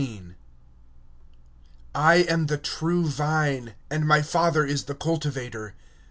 [1.93, 5.73] I AM the true vine, and my Father is the husbandman.